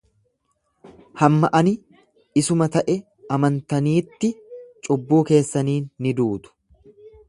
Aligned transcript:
Hamma 1.21 1.51
ani 1.59 1.73
isuma 2.43 2.69
ta'e 2.77 2.97
amantaniitti 3.37 4.35
cubbuu 4.89 5.25
keessaniin 5.31 5.91
ni 6.07 6.21
duutu. 6.23 6.57